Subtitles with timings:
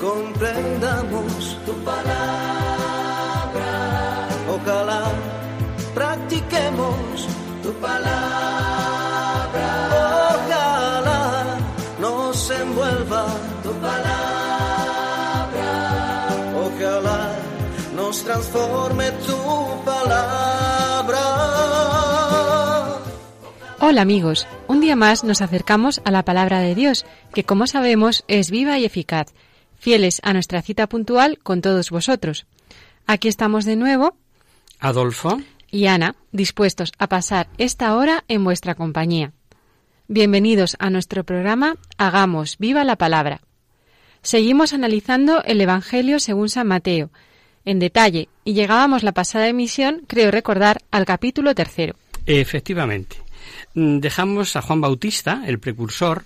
[0.00, 3.70] comprendamos tu palabra.
[4.48, 5.02] Ojalá
[5.94, 7.28] practiquemos
[7.62, 8.08] tu palabra.
[10.32, 11.58] Ojalá
[12.00, 13.26] nos envuelva
[13.62, 15.70] tu palabra.
[16.66, 17.36] Ojalá
[17.94, 19.36] nos transforme tu
[19.84, 20.60] palabra.
[23.82, 28.24] Hola amigos, un día más nos acercamos a la palabra de Dios, que como sabemos
[28.28, 29.32] es viva y eficaz,
[29.80, 32.46] fieles a nuestra cita puntual con todos vosotros.
[33.06, 34.14] Aquí estamos de nuevo,
[34.78, 39.32] Adolfo, y Ana, dispuestos a pasar esta hora en vuestra compañía.
[40.06, 43.40] Bienvenidos a nuestro programa Hagamos viva la palabra.
[44.22, 47.10] Seguimos analizando el Evangelio según San Mateo,
[47.64, 51.94] en detalle, y llegábamos la pasada emisión, creo recordar, al capítulo tercero.
[52.26, 53.16] efectivamente,
[53.74, 56.24] mm, dejamos a Juan Bautista, el precursor,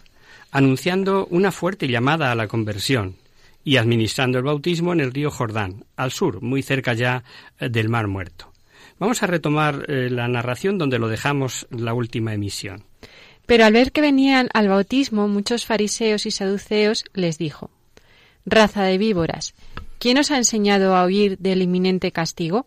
[0.51, 3.17] anunciando una fuerte llamada a la conversión
[3.65, 7.25] y administrando el bautismo en el río Jordán, al sur, muy cerca ya
[7.59, 8.53] eh, del Mar Muerto.
[8.99, 12.85] Vamos a retomar eh, la narración donde lo dejamos la última emisión.
[13.47, 17.71] Pero al ver que venían al bautismo muchos fariseos y saduceos, les dijo,
[18.47, 19.55] Raza de víboras,
[19.99, 22.67] ¿quién os ha enseñado a huir del inminente castigo?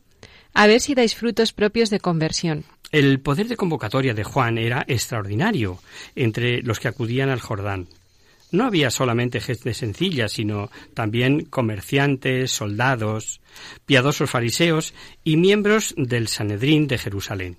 [0.53, 2.66] A ver si dais frutos propios de conversión.
[2.92, 5.80] El poder de convocatoria de Juan era extraordinario
[6.16, 7.88] entre los que acudían al Jordán.
[8.52, 13.41] No había solamente gente sencilla, sino también comerciantes, soldados,
[13.85, 14.94] piadosos fariseos
[15.24, 17.58] y miembros del Sanedrín de Jerusalén.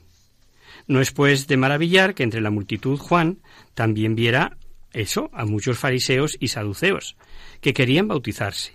[0.86, 3.38] No es pues de maravillar que entre la multitud Juan
[3.74, 4.56] también viera
[4.92, 7.16] eso a muchos fariseos y saduceos,
[7.60, 8.72] que querían bautizarse,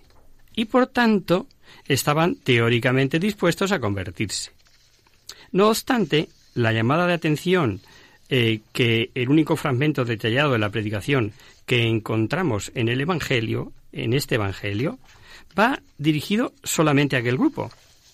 [0.55, 1.47] y por tanto
[1.87, 4.51] estaban teóricamente dispuestos a convertirse.
[5.51, 7.81] No obstante, la llamada de atención
[8.29, 11.33] eh, que el único fragmento detallado de la predicación
[11.65, 14.99] que encontramos en el Evangelio, en este Evangelio,
[15.57, 17.71] va dirigido solamente a aquel grupo.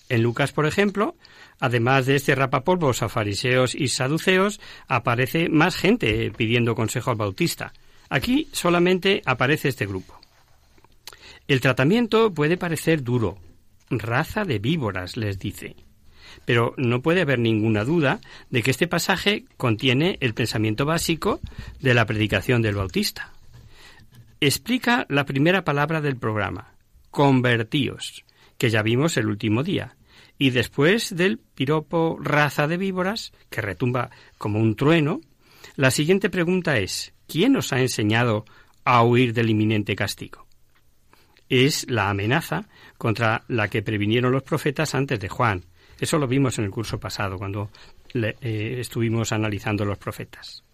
[0.08, 1.14] En Lucas, por ejemplo,
[1.58, 7.72] además de este rapapolvos a fariseos y saduceos, aparece más gente pidiendo consejo al bautista.
[8.08, 10.20] Aquí solamente aparece este grupo.
[11.46, 13.38] El tratamiento puede parecer duro.
[13.88, 15.76] Raza de víboras, les dice.
[16.44, 21.40] Pero no puede haber ninguna duda de que este pasaje contiene el pensamiento básico
[21.80, 23.32] de la predicación del bautista.
[24.42, 26.72] Explica la primera palabra del programa,
[27.10, 28.24] convertíos,
[28.56, 29.96] que ya vimos el último día,
[30.38, 34.08] y después del piropo raza de víboras, que retumba
[34.38, 35.20] como un trueno,
[35.76, 38.46] la siguiente pregunta es, ¿quién os ha enseñado
[38.82, 40.46] a huir del inminente castigo?
[41.50, 45.66] Es la amenaza contra la que previnieron los profetas antes de Juan.
[45.98, 47.70] Eso lo vimos en el curso pasado, cuando
[48.14, 50.64] le, eh, estuvimos analizando los profetas.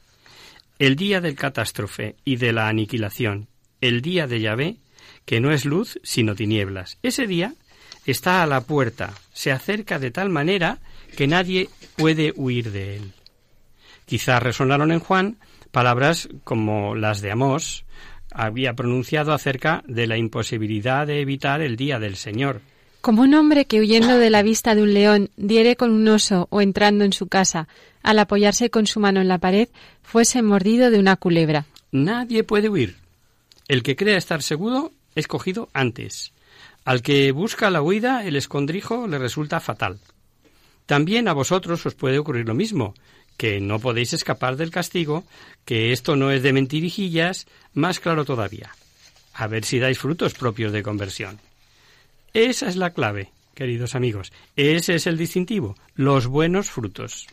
[0.79, 3.49] El día del catástrofe y de la aniquilación,
[3.89, 4.77] el día de Yahvé,
[5.25, 6.99] que no es luz sino tinieblas.
[7.03, 7.55] Ese día
[8.07, 10.79] está a la puerta, se acerca de tal manera
[11.17, 13.13] que nadie puede huir de él.
[14.07, 15.37] Quizás resonaron en Juan
[15.73, 17.85] palabras como las de Amós
[18.31, 22.61] había pronunciado acerca de la imposibilidad de evitar el día del Señor.
[23.01, 26.49] Como un hombre que huyendo de la vista de un león diere con un oso
[26.51, 27.69] o entrando en su casa,
[28.03, 29.69] al apoyarse con su mano en la pared,
[30.03, 31.67] fuese mordido de una culebra.
[31.93, 32.97] Nadie puede huir.
[33.69, 36.33] El que crea estar seguro es cogido antes.
[36.85, 39.99] Al que busca la huida, el escondrijo le resulta fatal.
[40.87, 42.95] También a vosotros os puede ocurrir lo mismo,
[43.37, 45.25] que no podéis escapar del castigo,
[45.65, 48.71] que esto no es de mentirijillas, más claro todavía.
[49.35, 51.41] A ver si dais frutos propios de conversión.
[52.33, 54.33] Esa es la clave, queridos amigos.
[54.55, 57.27] Ese es el distintivo, los buenos frutos.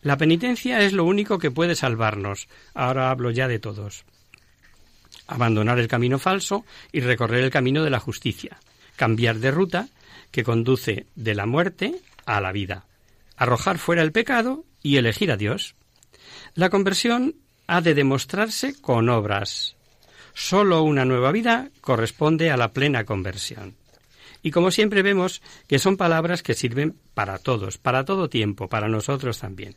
[0.00, 2.48] La penitencia es lo único que puede salvarnos.
[2.72, 4.04] Ahora hablo ya de todos.
[5.26, 8.58] Abandonar el camino falso y recorrer el camino de la justicia.
[8.96, 9.88] Cambiar de ruta
[10.30, 11.94] que conduce de la muerte
[12.24, 12.86] a la vida.
[13.36, 15.74] Arrojar fuera el pecado y elegir a Dios.
[16.54, 17.36] La conversión
[17.66, 19.76] ha de demostrarse con obras.
[20.34, 23.74] Solo una nueva vida corresponde a la plena conversión.
[24.42, 28.88] Y como siempre vemos que son palabras que sirven para todos, para todo tiempo, para
[28.88, 29.74] nosotros también.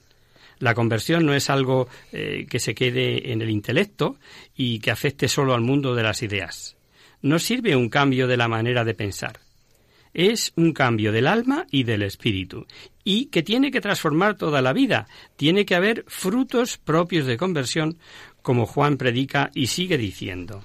[0.59, 4.17] La conversión no es algo eh, que se quede en el intelecto
[4.55, 6.75] y que afecte solo al mundo de las ideas.
[7.21, 9.39] no sirve un cambio de la manera de pensar.
[10.13, 12.65] Es un cambio del alma y del espíritu,
[13.03, 15.07] y que tiene que transformar toda la vida.
[15.35, 17.97] Tiene que haber frutos propios de conversión,
[18.41, 20.63] como Juan predica y sigue diciendo.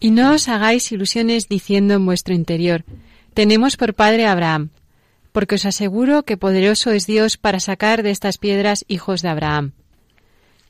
[0.00, 2.84] Y no os hagáis ilusiones diciendo en vuestro interior,
[3.34, 4.70] tenemos por padre Abraham,
[5.36, 9.72] porque os aseguro que poderoso es Dios para sacar de estas piedras hijos de Abraham.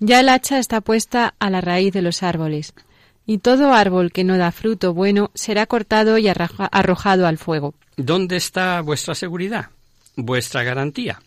[0.01, 2.75] Ya el hacha está puesta a la raíz de los árboles,
[3.27, 7.77] y todo árbol que no da fruto bueno será cortado y arrojado al fuego.
[7.97, 9.71] ¿Dónde está vuestra seguridad?
[10.17, 11.23] ¿Vuestra garantía?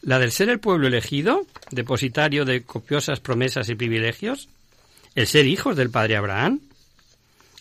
[0.00, 4.48] ¿La del ser el pueblo elegido, depositario de copiosas promesas y privilegios?
[5.14, 6.60] ¿El ser hijos del padre Abraham?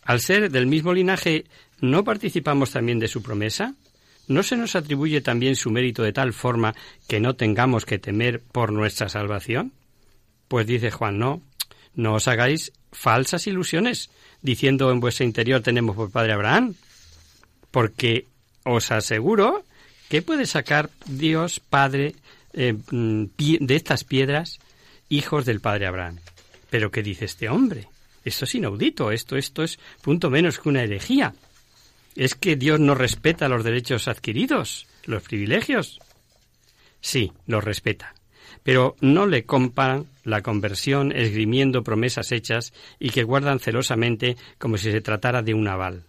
[0.03, 1.43] Al ser del mismo linaje,
[1.81, 3.75] ¿no participamos también de su promesa?
[4.27, 6.75] ¿No se nos atribuye también su mérito de tal forma
[7.07, 9.71] que no tengamos que temer por nuestra salvación?
[10.47, 11.41] Pues dice Juan, no,
[11.95, 14.09] no os hagáis falsas ilusiones,
[14.41, 16.75] diciendo en vuestro interior tenemos por padre Abraham,
[17.71, 18.27] porque
[18.63, 19.63] os aseguro
[20.09, 22.15] que puede sacar Dios Padre
[22.53, 23.25] eh, mm,
[23.59, 24.59] de estas piedras
[25.09, 26.17] hijos del padre Abraham.
[26.69, 27.87] Pero ¿qué dice este hombre?
[28.25, 31.33] Esto es inaudito, esto, esto es punto menos que una herejía.
[32.17, 35.99] ¿Es que Dios no respeta los derechos adquiridos, los privilegios?
[36.99, 38.15] Sí, los respeta,
[38.63, 44.91] pero no le comparan la conversión esgrimiendo promesas hechas y que guardan celosamente como si
[44.91, 46.05] se tratara de un aval.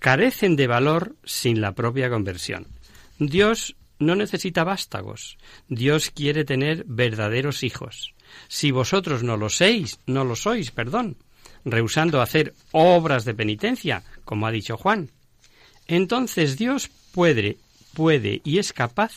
[0.00, 2.66] Carecen de valor sin la propia conversión.
[3.18, 5.38] Dios no necesita vástagos.
[5.66, 8.14] Dios quiere tener verdaderos hijos.
[8.48, 11.16] Si vosotros no lo sois, no lo sois, perdón,
[11.64, 15.10] rehusando hacer obras de penitencia, como ha dicho Juan,
[15.88, 17.58] entonces Dios puede,
[17.94, 19.12] puede y es capaz,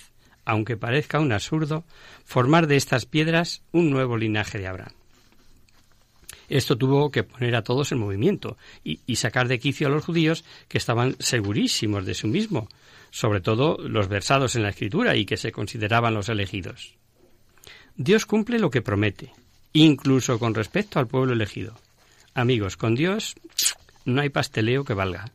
[0.45, 1.83] aunque parezca un absurdo,
[2.25, 4.93] formar de estas piedras un nuevo linaje de Abraham.
[6.49, 10.03] Esto tuvo que poner a todos en movimiento y, y, sacar de quicio a los
[10.03, 12.67] judíos que estaban segurísimos de sí mismo,
[13.09, 16.95] sobre todo los versados en la Escritura y que se consideraban los elegidos.
[17.95, 19.31] Dios cumple lo que promete,
[19.73, 21.77] incluso con respecto al pueblo elegido.
[22.33, 23.35] Amigos, con Dios
[24.05, 25.31] no hay pasteleo que valga.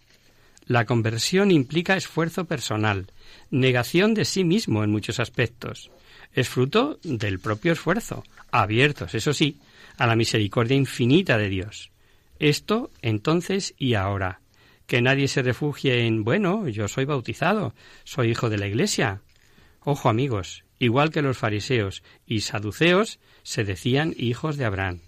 [0.66, 3.06] La conversión implica esfuerzo personal,
[3.50, 5.92] negación de sí mismo en muchos aspectos.
[6.32, 9.58] Es fruto del propio esfuerzo, abiertos, eso sí,
[9.96, 11.92] a la misericordia infinita de Dios.
[12.40, 14.40] Esto entonces y ahora.
[14.86, 17.74] Que nadie se refugie en, bueno, yo soy bautizado,
[18.04, 19.20] soy hijo de la Iglesia.
[19.80, 25.00] Ojo amigos, igual que los fariseos y saduceos se decían hijos de Abraham.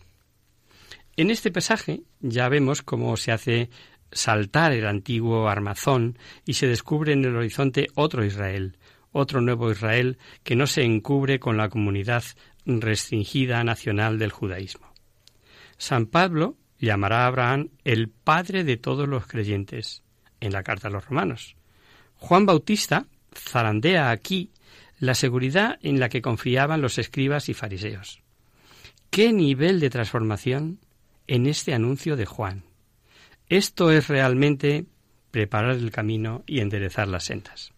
[1.16, 3.70] En este pasaje ya vemos cómo se hace
[4.12, 8.78] saltar el antiguo armazón y se descubre en el horizonte otro Israel,
[9.12, 12.24] otro nuevo Israel que no se encubre con la comunidad
[12.64, 14.92] restringida nacional del judaísmo.
[15.76, 20.02] San Pablo llamará a Abraham el padre de todos los creyentes
[20.40, 21.56] en la carta a los romanos.
[22.16, 24.50] Juan Bautista zarandea aquí
[24.98, 28.20] la seguridad en la que confiaban los escribas y fariseos.
[29.10, 30.80] ¿Qué nivel de transformación
[31.26, 32.67] en este anuncio de Juan?
[33.48, 34.84] Esto es realmente
[35.30, 37.72] preparar el camino y enderezar las sendas.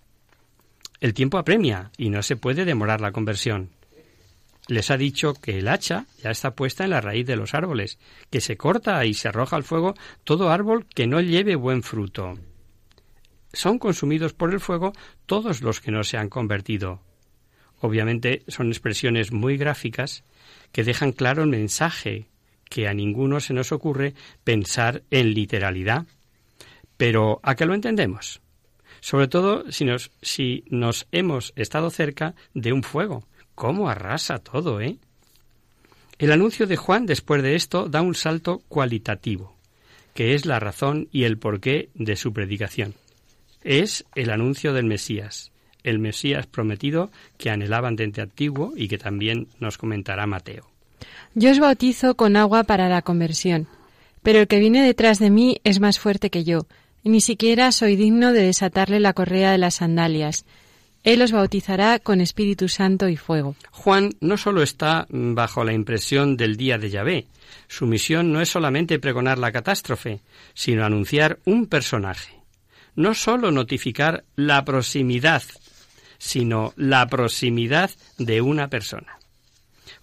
[1.00, 3.70] El tiempo apremia y no se puede demorar la conversión.
[4.66, 7.98] Les ha dicho que el hacha ya está puesta en la raíz de los árboles,
[8.30, 12.38] que se corta y se arroja al fuego todo árbol que no lleve buen fruto.
[13.52, 14.92] Son consumidos por el fuego
[15.26, 17.00] todos los que no se han convertido.
[17.80, 20.24] Obviamente son expresiones muy gráficas
[20.72, 22.28] que dejan claro el mensaje
[22.70, 26.06] que a ninguno se nos ocurre pensar en literalidad.
[26.96, 28.40] Pero ¿a qué lo entendemos?
[29.00, 33.26] Sobre todo si nos, si nos hemos estado cerca de un fuego.
[33.54, 34.96] ¿Cómo arrasa todo, eh?
[36.18, 39.56] El anuncio de Juan después de esto da un salto cualitativo,
[40.14, 42.94] que es la razón y el porqué de su predicación.
[43.64, 45.50] Es el anuncio del Mesías,
[45.82, 50.69] el Mesías prometido que anhelaban desde antiguo y que también nos comentará Mateo.
[51.34, 53.68] Yo os bautizo con agua para la conversión,
[54.22, 56.66] pero el que viene detrás de mí es más fuerte que yo,
[57.02, 60.44] y ni siquiera soy digno de desatarle la correa de las sandalias.
[61.02, 63.56] Él os bautizará con Espíritu Santo y fuego.
[63.70, 67.26] Juan no solo está bajo la impresión del día de Yahvé,
[67.68, 70.20] su misión no es solamente pregonar la catástrofe,
[70.54, 72.34] sino anunciar un personaje.
[72.96, 75.42] No solo notificar la proximidad,
[76.18, 79.19] sino la proximidad de una persona.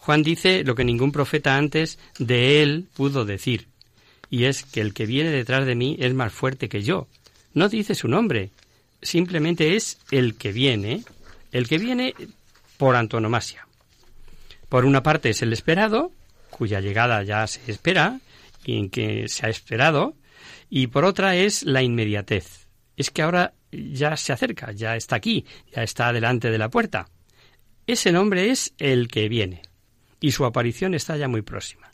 [0.07, 3.67] Juan dice lo que ningún profeta antes de él pudo decir,
[4.29, 7.09] y es que el que viene detrás de mí es más fuerte que yo.
[7.53, 8.51] No dice su nombre,
[9.01, 11.03] simplemente es el que viene,
[11.51, 12.13] el que viene
[12.77, 13.67] por antonomasia.
[14.69, 16.13] Por una parte es el esperado,
[16.51, 18.21] cuya llegada ya se espera
[18.63, 20.15] y en que se ha esperado,
[20.69, 22.69] Y por otra es la inmediatez.
[22.95, 25.45] Es que ahora ya se acerca, ya está aquí,
[25.75, 27.09] ya está delante de la puerta.
[27.85, 29.63] Ese nombre es el que viene
[30.19, 31.91] y su aparición está ya muy próxima.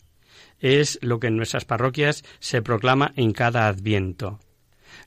[0.60, 4.40] Es lo que en nuestras parroquias se proclama en cada adviento.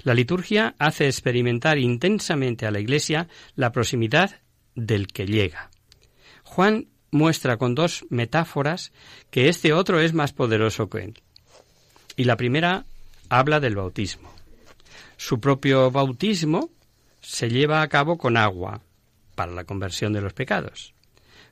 [0.04, 4.42] La liturgia hace experimentar intensamente a la Iglesia la proximidad
[4.76, 5.70] del que llega.
[6.44, 8.92] Juan muestra con dos metáforas
[9.32, 11.22] que este otro es más poderoso que él.
[12.16, 12.86] Y la primera
[13.30, 14.32] habla del bautismo.
[15.18, 16.70] Su propio bautismo
[17.22, 18.82] se lleva a cabo con agua
[19.36, 20.94] para la conversión de los pecados.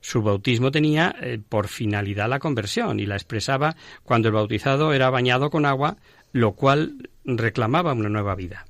[0.06, 5.10] Su bautismo tenía eh, por finalidad la conversión y la expresaba cuando el bautizado era
[5.10, 5.98] bañado con agua,
[6.32, 8.68] lo cual reclamaba una nueva vida.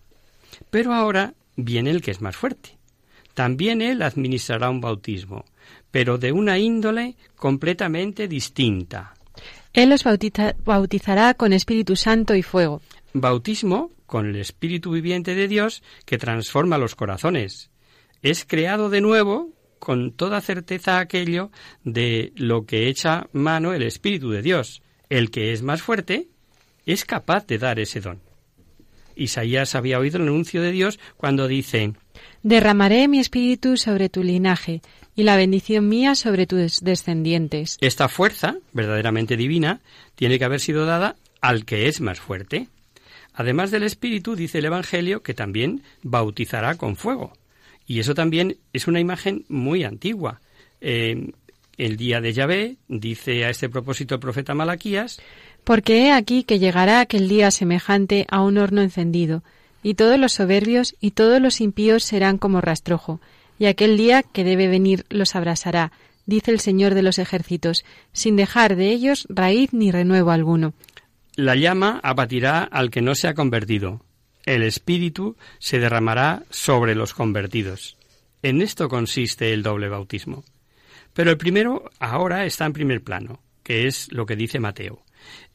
[0.69, 2.77] Pero ahora viene el que es más fuerte.
[3.33, 5.43] También él administrará un bautismo,
[5.91, 9.13] pero de una índole completamente distinta.
[9.73, 10.05] Él los
[10.63, 12.81] bautizará con Espíritu Santo y fuego.
[13.11, 17.71] Bautismo con el Espíritu viviente de Dios que transforma los corazones.
[18.21, 19.54] Es creado de nuevo
[19.85, 21.51] con toda certeza aquello
[21.83, 24.81] de lo que echa mano el Espíritu de Dios.
[25.11, 26.27] El que es más fuerte
[26.87, 28.19] es capaz de dar ese don.
[29.15, 31.93] Isaías había oído el anuncio de Dios cuando dice
[32.41, 34.81] Derramaré mi espíritu sobre tu linaje
[35.15, 37.77] y la bendición mía sobre tus descendientes.
[37.79, 39.81] Esta fuerza, verdaderamente divina,
[40.15, 42.69] tiene que haber sido dada al que es más fuerte.
[43.35, 47.33] Además del espíritu, dice el Evangelio, que también bautizará con fuego.
[47.87, 50.41] Y eso también es una imagen muy antigua.
[50.81, 51.31] Eh,
[51.77, 55.19] el día de Yahvé, dice a este propósito el profeta Malaquías,
[55.63, 59.43] Porque he aquí que llegará aquel día semejante a un horno encendido,
[59.83, 63.19] y todos los soberbios y todos los impíos serán como rastrojo,
[63.59, 65.91] y aquel día que debe venir los abrasará,
[66.25, 70.73] dice el Señor de los ejércitos, sin dejar de ellos raíz ni renuevo alguno.
[71.35, 74.01] La llama abatirá al que no se ha convertido,
[74.45, 77.97] el Espíritu se derramará sobre los convertidos.
[78.41, 80.43] En esto consiste el doble bautismo.
[81.13, 85.01] Pero el primero ahora está en primer plano, que es lo que dice Mateo.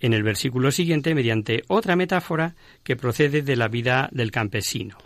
[0.00, 4.96] En el versículo siguiente, mediante otra metáfora que procede de la vida del campesino.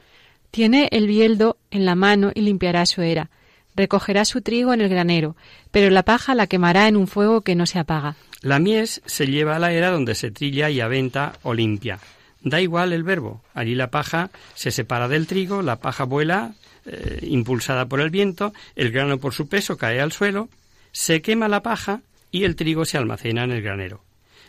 [0.50, 3.30] Tiene el bieldo en la mano y limpiará su era.
[3.76, 5.36] Recogerá su trigo en el granero,
[5.72, 8.16] pero la paja la quemará en un fuego que no se apaga.
[8.40, 11.98] La mies se lleva a la era donde se trilla y aventa o limpia.
[12.44, 13.42] Da igual el verbo.
[13.54, 18.52] Allí la paja se separa del trigo, la paja vuela eh, impulsada por el viento,
[18.76, 20.50] el grano por su peso cae al suelo,
[20.92, 24.04] se quema la paja y el trigo se almacena en el granero.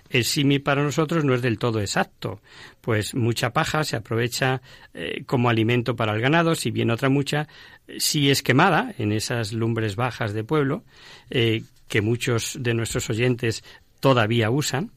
[0.10, 2.42] El símil para nosotros no es del todo exacto,
[2.82, 4.62] pues mucha paja se aprovecha
[4.94, 7.48] eh, como alimento para el ganado, si bien otra mucha
[7.88, 10.84] eh, sí es quemada en esas lumbres bajas de pueblo,
[11.30, 13.64] que muchos de nuestros oyentes
[14.02, 14.92] todavía usan,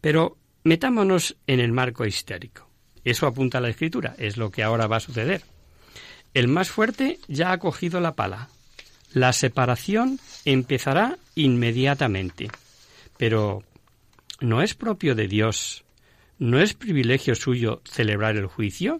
[0.00, 0.36] pero
[0.66, 2.66] Metámonos en el marco histórico.
[3.04, 5.42] Eso apunta a la escritura, es lo que ahora va a suceder.
[6.32, 8.48] El más fuerte ya ha cogido la pala.
[9.12, 12.48] La separación empezará inmediatamente.
[13.18, 13.62] Pero
[14.40, 15.84] ¿no es propio de Dios,
[16.38, 18.96] no es privilegio suyo celebrar el juicio?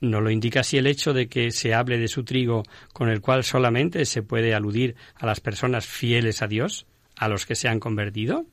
[0.00, 3.20] ¿No lo indica así el hecho de que se hable de su trigo con el
[3.20, 7.68] cual solamente se puede aludir a las personas fieles a Dios, a los que se
[7.68, 8.46] han convertido?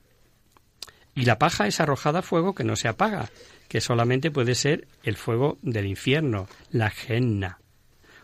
[1.15, 3.29] Y la paja es arrojada a fuego que no se apaga,
[3.67, 7.59] que solamente puede ser el fuego del infierno, la genna.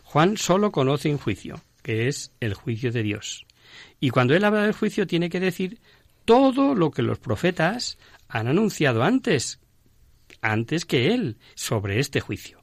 [0.02, 3.46] Juan solo conoce un juicio, que es el juicio de Dios.
[4.00, 5.78] Y cuando él habla del juicio tiene que decir
[6.24, 7.96] todo lo que los profetas
[8.28, 9.60] han anunciado antes,
[10.40, 12.60] antes que él, sobre este juicio.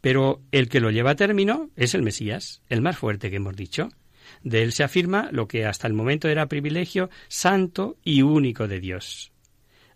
[0.00, 3.56] Pero el que lo lleva a término es el Mesías, el más fuerte que hemos
[3.56, 3.90] dicho.
[4.42, 8.80] De él se afirma lo que hasta el momento era privilegio santo y único de
[8.80, 9.31] Dios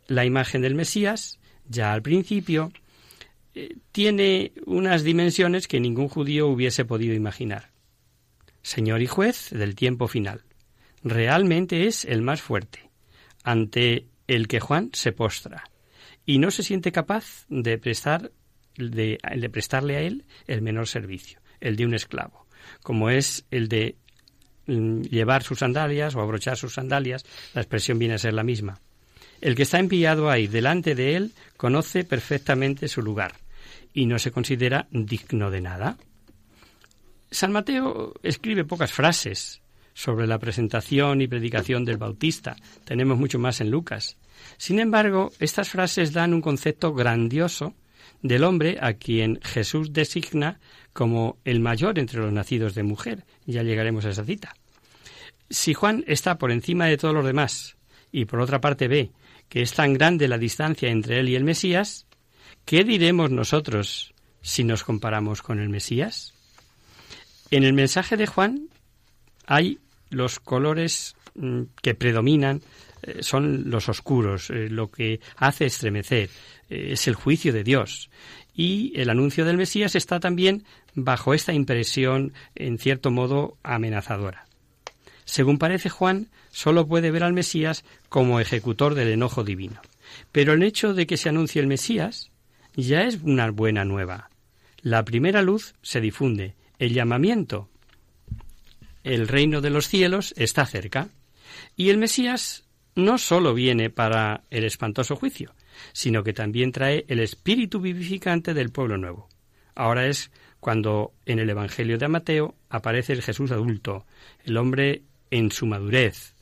[0.08, 2.72] la imagen del Mesías, ya al principio,
[3.54, 7.70] eh, tiene unas dimensiones que ningún judío hubiese podido imaginar.
[8.62, 10.42] Señor y juez del tiempo final.
[11.02, 12.90] Realmente es el más fuerte,
[13.44, 15.70] ante el que Juan se postra,
[16.24, 18.32] y no se siente capaz de prestar
[18.76, 22.46] de, prestarle a él el menor servicio, el de un esclavo,
[22.82, 23.96] como es el de
[24.66, 28.80] mm, llevar sus sandalias o abrochar sus sandalias, la expresión viene a ser la misma.
[29.40, 33.34] El que está enviado ahí delante de él conoce perfectamente su lugar
[33.92, 35.96] y no se considera digno de nada.
[37.30, 39.62] San Mateo escribe pocas frases
[39.94, 42.56] sobre la presentación y predicación del Bautista.
[42.84, 44.18] Tenemos mucho más en Lucas.
[44.58, 47.74] Sin embargo, estas frases dan un concepto grandioso
[48.22, 50.60] del hombre a quien Jesús designa
[50.92, 53.24] como el mayor entre los nacidos de mujer.
[53.46, 54.54] Ya llegaremos a esa cita.
[55.48, 57.76] Si Juan está por encima de todos los demás
[58.12, 59.10] y por otra parte ve
[59.48, 62.06] que es tan grande la distancia entre él y el Mesías,
[62.64, 66.34] ¿qué diremos nosotros si nos comparamos con el Mesías?
[67.50, 68.68] En el mensaje de Juan
[69.46, 69.78] hay
[70.10, 72.62] los colores mm, que predominan
[73.02, 76.30] eh, son los oscuros, eh, lo que hace estremecer,
[76.68, 78.10] eh, es el juicio de Dios.
[78.54, 84.46] Y el anuncio del Mesías está también bajo esta impresión, en cierto modo, amenazadora.
[85.26, 89.82] Según parece Juan, solo puede ver al Mesías como ejecutor del enojo divino.
[90.32, 92.30] Pero el hecho de que se anuncie el Mesías
[92.74, 94.30] ya es una buena nueva.
[94.80, 97.68] La primera luz se difunde, el llamamiento.
[99.02, 101.08] El reino de los cielos está cerca.
[101.76, 102.64] Y el Mesías
[102.94, 105.54] no solo viene para el espantoso juicio,
[105.92, 109.28] sino que también trae el espíritu vivificante del pueblo nuevo.
[109.74, 110.30] Ahora es
[110.60, 114.06] cuando en el Evangelio de Mateo aparece el Jesús adulto,
[114.44, 116.34] el hombre en su madurez.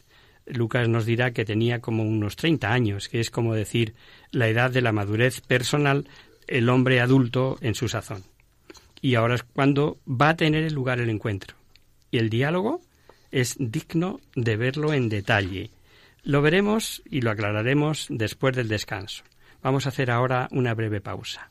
[0.46, 3.94] Lucas nos dirá que tenía como unos 30 años, que es como decir
[4.30, 6.06] la edad de la madurez personal,
[6.46, 8.24] el hombre adulto en su sazón.
[9.00, 11.56] Y ahora es cuando va a tener lugar el encuentro.
[12.10, 12.82] Y el diálogo
[13.30, 15.70] es digno de verlo en detalle,
[16.24, 19.24] lo veremos y lo aclararemos después del descanso.
[19.62, 21.50] Vamos a hacer ahora una breve pausa.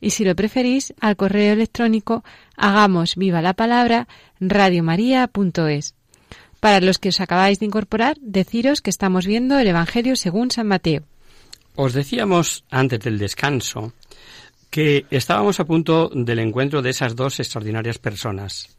[0.00, 2.24] Y si lo preferís, al correo electrónico
[2.56, 4.08] hagamos viva la palabra
[4.40, 5.94] radiomaria.es.
[6.60, 10.66] Para los que os acabáis de incorporar, deciros que estamos viendo el Evangelio según San
[10.66, 11.04] Mateo.
[11.76, 13.92] Os decíamos antes del descanso
[14.70, 18.76] que estábamos a punto del encuentro de esas dos extraordinarias personas,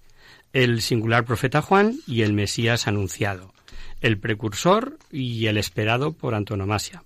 [0.54, 3.54] el singular profeta Juan y el Mesías anunciado,
[4.02, 7.04] el precursor y el esperado por antonomasia.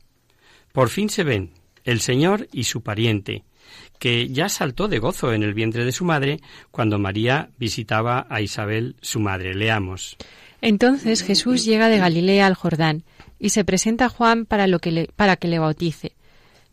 [0.72, 1.52] Por fin se ven
[1.84, 3.44] el Señor y su pariente,
[4.00, 6.40] que ya saltó de gozo en el vientre de su madre
[6.72, 9.56] cuando María visitaba a Isabel, su madre.
[9.56, 10.18] Leamos.
[10.62, 13.04] Entonces Jesús llega de Galilea al Jordán
[13.40, 16.16] y se presenta a Juan para, lo que le, para que le bautice.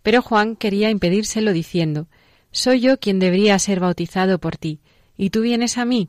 [0.03, 2.07] Pero Juan quería impedírselo diciendo,
[2.53, 4.81] Soy yo quien debería ser bautizado por ti,
[5.17, 6.09] y tú vienes a mí.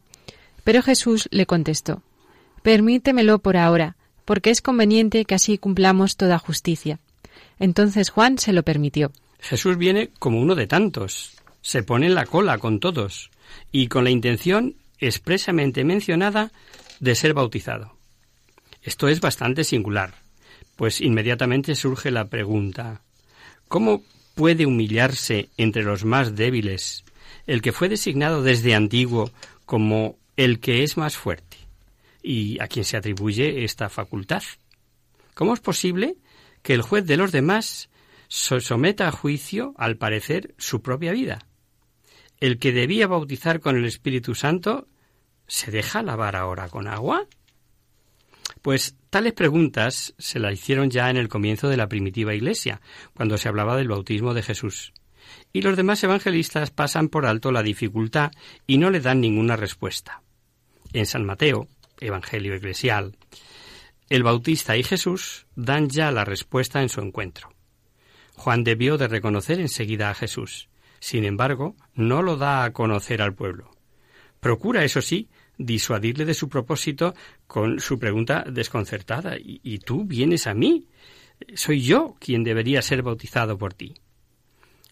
[0.64, 2.04] Pero Jesús le contestó,
[2.62, 7.00] Permítemelo por ahora, porque es conveniente que así cumplamos toda justicia.
[7.60, 9.12] Entonces Juan se lo permitió.
[9.42, 13.32] Jesús viene como uno de tantos, se pone en la cola con todos,
[13.72, 16.52] y con la intención expresamente mencionada
[17.00, 17.98] de ser bautizado.
[18.82, 20.14] Esto es bastante singular,
[20.76, 23.02] pues inmediatamente surge la pregunta
[23.68, 24.04] ¿Cómo
[24.36, 27.06] puede humillarse entre los más débiles
[27.48, 29.32] el que fue designado desde antiguo
[29.66, 31.58] como el que es más fuerte
[32.22, 34.44] y a quien se atribuye esta facultad?
[35.34, 36.16] ¿Cómo es posible
[36.64, 37.90] que el juez de los demás
[38.32, 41.48] someta a juicio, al parecer, su propia vida?
[42.40, 44.88] El que debía bautizar con el Espíritu Santo
[45.52, 47.28] ¿Se deja lavar ahora con agua?
[48.62, 52.80] Pues tales preguntas se las hicieron ya en el comienzo de la primitiva Iglesia,
[53.14, 54.94] cuando se hablaba del bautismo de Jesús.
[55.52, 58.32] Y los demás evangelistas pasan por alto la dificultad
[58.66, 60.22] y no le dan ninguna respuesta.
[60.94, 61.68] En San Mateo,
[62.00, 63.18] Evangelio Eclesial,
[64.08, 67.52] el Bautista y Jesús dan ya la respuesta en su encuentro.
[68.36, 70.70] Juan debió de reconocer enseguida a Jesús.
[71.00, 73.72] Sin embargo, no lo da a conocer al pueblo.
[74.40, 77.14] Procura, eso sí, disuadirle de su propósito
[77.48, 79.36] con su pregunta desconcertada.
[79.40, 80.88] ¿Y, tú vienes a mí?
[81.56, 83.96] Soy yo quien debería ser bautizado por ti.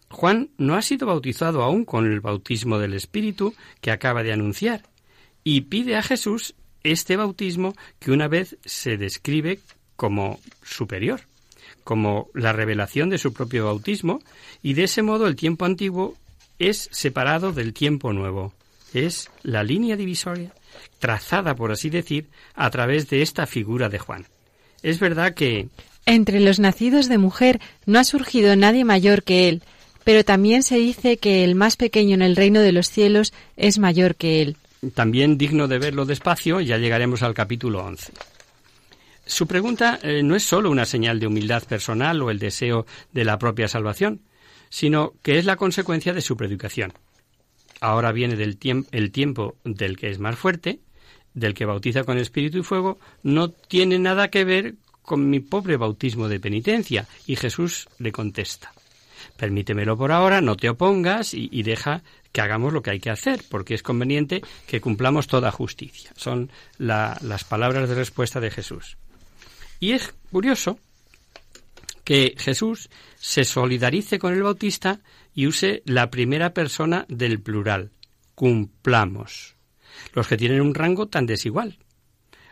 [0.10, 4.84] Juan no ha sido bautizado aún con el bautismo del Espíritu que acaba de anunciar,
[5.43, 9.60] y pide a Jesús este bautismo que una vez se describe
[9.95, 11.21] como superior,
[11.89, 14.21] como la revelación de su propio bautismo,
[14.62, 16.13] y de ese modo el tiempo antiguo
[16.60, 18.54] es separado del tiempo nuevo.
[18.93, 20.54] Es la línea divisoria
[20.99, 24.28] trazada, por así decir, a través de esta figura de Juan.
[24.84, 25.69] Es verdad que...
[26.06, 29.63] Entre los nacidos de mujer no ha surgido nadie mayor que él,
[30.04, 33.80] pero también se dice que el más pequeño en el reino de los cielos es
[33.80, 34.58] mayor que él.
[34.93, 38.13] También digno de verlo despacio, ya llegaremos al capítulo 11.
[39.30, 43.24] Su pregunta eh, no es sólo una señal de humildad personal o el deseo de
[43.24, 44.22] la propia salvación,
[44.70, 46.94] sino que es la consecuencia de su predicación.
[47.80, 48.58] Ahora viene del
[48.92, 50.80] el tiempo del que es más fuerte,
[51.36, 55.78] del que bautiza con espíritu y fuego, no tiene nada que ver con mi pobre
[55.78, 57.08] bautismo de penitencia.
[57.28, 58.74] Y Jesús le contesta,
[59.38, 63.44] permítemelo por ahora, no te opongas y, deja que hagamos lo que hay que hacer,
[63.48, 66.12] porque es conveniente que cumplamos toda justicia.
[66.15, 68.98] Son las palabras de respuesta de Jesús.
[69.80, 70.80] Y es curioso
[72.04, 75.00] que Jesús se solidarice con el Bautista
[75.34, 77.92] y use la primera persona del plural.
[78.36, 79.56] Cumplamos.
[80.13, 81.78] Los que tienen un rango tan desigual.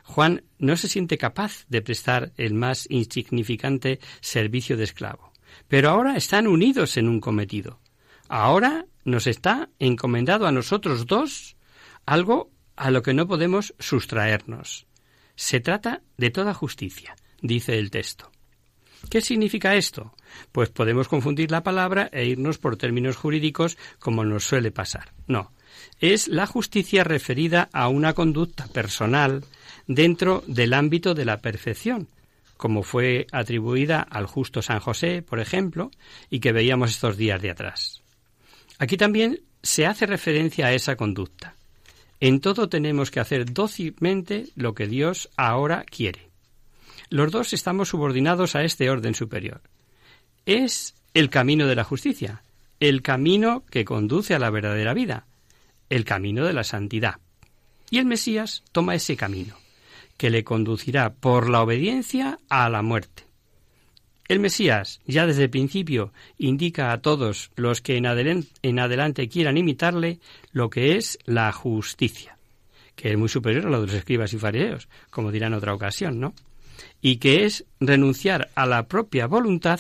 [0.04, 5.34] Juan no se siente capaz de prestar el más insignificante servicio de esclavo.
[5.68, 7.80] Pero ahora están unidos en un cometido.
[8.30, 11.58] Ahora nos está encomendado a nosotros dos
[12.06, 14.87] algo a lo que no podemos sustraernos.
[15.38, 18.32] Se trata de toda justicia, dice el texto.
[19.12, 20.16] ¿Qué significa esto?
[20.52, 25.14] Pues podemos confundir la palabra e irnos por términos jurídicos como nos suele pasar.
[25.28, 25.54] No,
[26.00, 29.46] es la justicia referida a una conducta personal
[29.86, 32.10] dentro del ámbito de la perfección,
[32.58, 35.92] como fue atribuida al justo San José, por ejemplo,
[36.32, 38.02] y que veíamos estos días de atrás.
[38.80, 41.57] Aquí también se hace referencia a esa conducta.
[42.20, 46.30] En todo tenemos que hacer dócilmente lo que Dios ahora quiere.
[47.10, 49.62] Los dos estamos subordinados a este orden superior.
[50.46, 52.42] Es el camino de la justicia,
[52.80, 55.28] el camino que conduce a la verdadera vida,
[55.90, 57.20] el camino de la santidad.
[57.90, 59.56] Y el Mesías toma ese camino,
[60.18, 63.27] que le conducirá por la obediencia a la muerte.
[64.28, 68.06] El Mesías, ya desde el principio, indica a todos los que en
[68.80, 70.20] adelante, quieran imitarle
[70.52, 72.38] lo que es la justicia,
[72.96, 75.74] que es muy superior a lo de los escribas y fariseos, como dirá en otra
[75.74, 76.34] ocasión, ¿no?
[77.02, 79.80] Y que es renunciar a la propia voluntad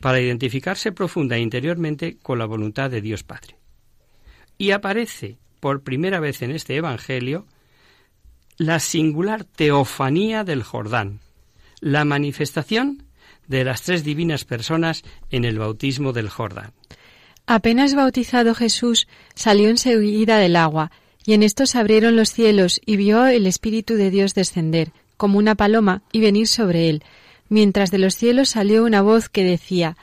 [0.00, 3.56] para identificarse profunda e interiormente con la voluntad de Dios Padre.
[4.56, 7.46] Y aparece por primera vez en este Evangelio
[8.56, 11.20] la singular teofanía del Jordán,
[11.80, 13.02] la manifestación
[13.48, 16.72] de las tres divinas personas en el bautismo del Jordán.
[17.46, 20.90] Apenas bautizado Jesús, salió enseguida del agua,
[21.26, 25.38] y en esto se abrieron los cielos, y vio el Espíritu de Dios descender, como
[25.38, 27.02] una paloma, y venir sobre él,
[27.48, 29.96] mientras de los cielos salió una voz que decía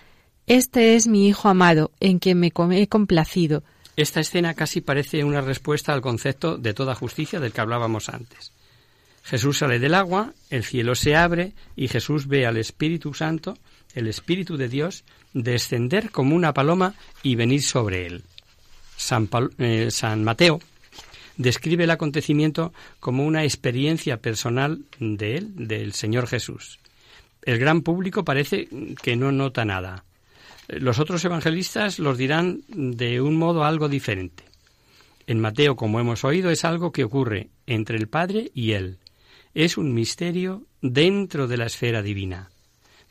[0.47, 3.63] Este es mi Hijo amado, en quien me he complacido.
[3.95, 8.53] Esta escena casi parece una respuesta al concepto de toda justicia del que hablábamos antes.
[9.23, 13.57] Jesús sale del agua, el cielo se abre y Jesús ve al Espíritu Santo,
[13.93, 15.03] el Espíritu de Dios,
[15.33, 18.23] descender como una paloma y venir sobre él.
[18.97, 20.59] San, eh, San Mateo
[21.37, 26.79] describe el acontecimiento como una experiencia personal de él, del Señor Jesús.
[27.43, 28.67] El gran público parece
[29.01, 30.03] que no nota nada.
[30.67, 34.43] Los otros evangelistas los dirán de un modo algo diferente.
[35.25, 38.99] En Mateo, como hemos oído, es algo que ocurre entre el Padre y él
[39.53, 42.49] es un misterio dentro de la esfera divina.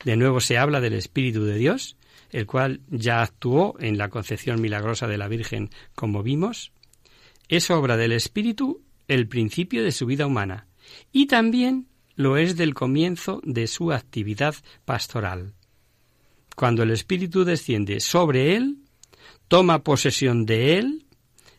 [0.03, 1.95] De nuevo se habla del Espíritu de Dios,
[2.31, 6.71] el cual ya actuó en la concepción milagrosa de la Virgen, como vimos.
[7.47, 10.67] Es obra del Espíritu el principio de su vida humana
[11.11, 15.53] y también lo es del comienzo de su actividad pastoral.
[16.55, 18.77] Cuando el Espíritu desciende sobre él,
[19.47, 21.05] toma posesión de él,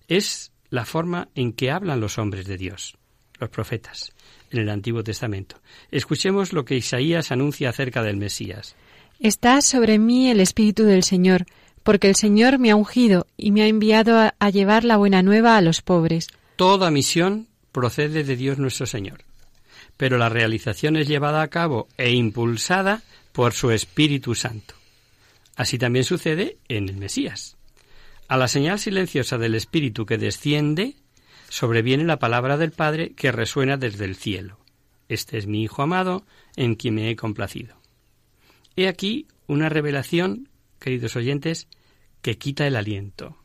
[0.08, 2.96] es la forma en que hablan los hombres de Dios,
[3.38, 4.12] los profetas
[4.52, 5.56] en el Antiguo Testamento.
[5.90, 8.76] Escuchemos lo que Isaías anuncia acerca del Mesías.
[9.18, 11.46] Está sobre mí el Espíritu del Señor,
[11.82, 15.56] porque el Señor me ha ungido y me ha enviado a, llevar la buena nueva
[15.56, 16.28] a los pobres.
[16.56, 19.24] Toda misión procede de Dios nuestro Señor,
[19.96, 24.74] pero la realización es llevada a cabo e impulsada por su Espíritu Santo.
[25.56, 27.56] Así también sucede en el Mesías.
[28.28, 30.94] A la señal silenciosa del Espíritu que desciende,
[31.52, 34.58] sobreviene la palabra del Padre que resuena desde el cielo.
[35.10, 36.24] Este es mi Hijo amado,
[36.56, 37.76] en quien me he complacido.
[38.74, 41.68] He aquí una revelación, queridos oyentes,
[42.22, 43.36] que quita el aliento.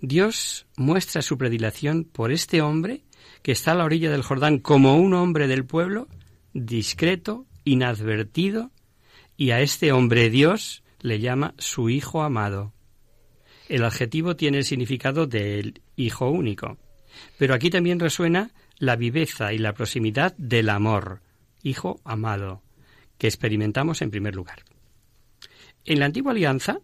[0.00, 3.02] Dios muestra su predilación por este hombre
[3.42, 6.06] que está a la orilla del Jordán como un hombre del pueblo,
[6.54, 8.70] discreto, inadvertido,
[9.36, 12.72] y a este hombre Dios le llama su Hijo amado.
[13.68, 16.78] El adjetivo tiene el significado del Hijo único.
[17.38, 21.20] Pero aquí también resuena la viveza y la proximidad del amor,
[21.62, 22.62] hijo amado,
[23.18, 24.64] que experimentamos en primer lugar.
[25.84, 26.80] En la antigua alianza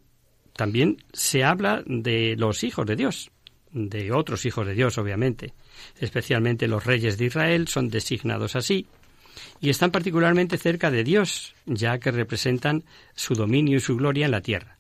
[0.54, 3.30] también se habla de los hijos de Dios,
[3.72, 5.54] de otros hijos de Dios, obviamente.
[5.98, 8.86] Especialmente los reyes de Israel son designados así
[9.60, 14.32] y están particularmente cerca de Dios, ya que representan su dominio y su gloria en
[14.32, 14.78] la tierra.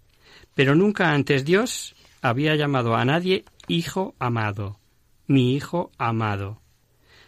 [0.54, 4.78] Pero nunca antes Dios había llamado a nadie hijo amado
[5.26, 6.60] mi Hijo amado.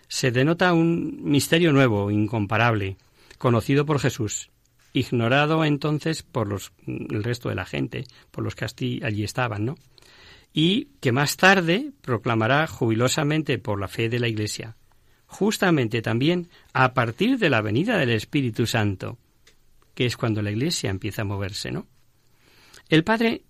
[0.09, 2.97] Se denota un misterio nuevo, incomparable,
[3.39, 4.51] conocido por Jesús,
[4.93, 8.67] ignorado entonces por los, el resto de la gente, por los que
[9.05, 9.77] allí estaban, ¿no?
[10.53, 14.77] Y que más tarde proclamará jubilosamente por la fe de la Iglesia,
[15.27, 19.19] justamente también a partir de la venida del Espíritu Santo,
[19.95, 21.87] que es cuando la Iglesia empieza a moverse, ¿no?
[22.89, 23.43] El Padre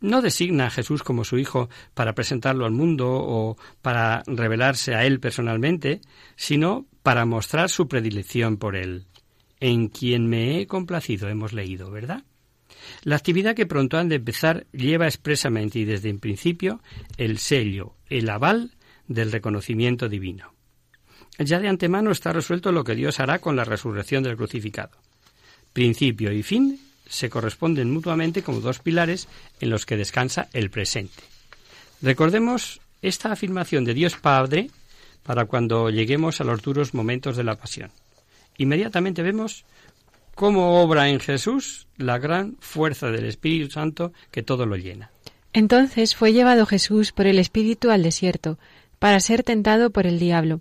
[0.00, 5.04] no designa a Jesús como su Hijo para presentarlo al mundo o para revelarse a
[5.04, 6.00] Él personalmente,
[6.34, 9.06] sino para mostrar su predilección por Él.
[9.60, 12.24] En quien me he complacido, hemos leído, ¿verdad?
[13.02, 16.80] La actividad que pronto han de empezar lleva expresamente y desde el principio
[17.16, 18.72] el sello, el aval
[19.08, 20.52] del reconocimiento divino.
[21.38, 24.98] Ya de antemano está resuelto lo que Dios hará con la resurrección del crucificado.
[25.72, 29.28] Principio y fin se corresponden mutuamente como dos pilares
[29.60, 31.22] en los que descansa el presente.
[32.02, 34.70] Recordemos esta afirmación de Dios Padre
[35.22, 37.90] para cuando lleguemos a los duros momentos de la pasión.
[38.58, 39.64] Inmediatamente vemos
[40.34, 45.10] cómo obra en Jesús la gran fuerza del Espíritu Santo que todo lo llena.
[45.52, 48.58] Entonces fue llevado Jesús por el Espíritu al desierto,
[48.98, 50.60] para ser tentado por el diablo.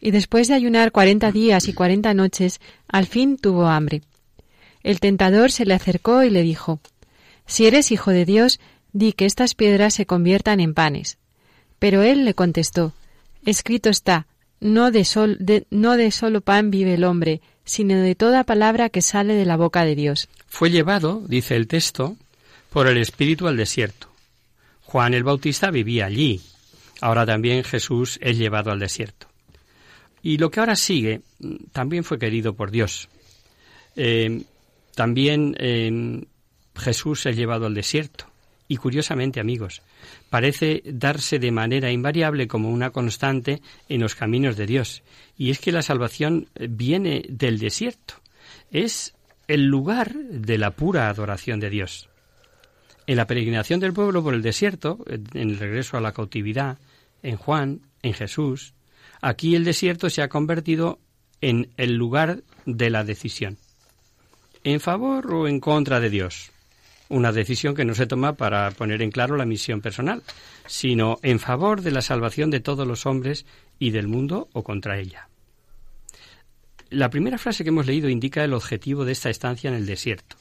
[0.00, 4.02] Y después de ayunar cuarenta días y cuarenta noches, al fin tuvo hambre.
[4.84, 6.78] El tentador se le acercó y le dijo
[7.46, 8.60] Si eres hijo de Dios,
[8.92, 11.18] di que estas piedras se conviertan en panes.
[11.80, 12.92] Pero él le contestó
[13.44, 14.28] Escrito está
[14.60, 15.38] no de, sol,
[15.70, 19.56] no de solo pan vive el hombre, sino de toda palabra que sale de la
[19.56, 20.28] boca de Dios.
[20.46, 22.16] Fue llevado, dice el texto,
[22.70, 24.08] por el Espíritu al desierto.
[24.84, 26.40] Juan el Bautista vivía allí.
[27.02, 29.26] Ahora también Jesús es llevado al desierto.
[30.22, 33.08] Y lo que ahora sigue mm, también fue querido por Dios.
[33.96, 34.44] Eh,
[34.94, 36.24] también eh,
[36.76, 38.26] Jesús es llevado al desierto.
[38.66, 39.82] Y curiosamente, amigos,
[40.30, 45.02] parece darse de manera invariable como una constante en los caminos de Dios.
[45.36, 48.14] Y es que la salvación viene del desierto.
[48.70, 49.14] Es
[49.48, 52.08] el lugar de la pura adoración de Dios.
[53.06, 56.78] En la peregrinación del pueblo por el desierto, en el regreso a la cautividad,
[57.22, 58.72] en Juan, en Jesús,
[59.20, 61.00] aquí el desierto se ha convertido
[61.42, 63.58] en el lugar de la decisión.
[64.64, 66.50] ¿En favor o en contra de Dios?
[67.08, 70.22] una decisión que no se toma para poner en claro la misión personal,
[70.66, 73.46] sino en favor de la salvación de todos los hombres
[73.78, 75.28] y del mundo o contra ella.
[76.90, 80.36] La primera frase que hemos leído indica el objetivo de esta estancia en el desierto.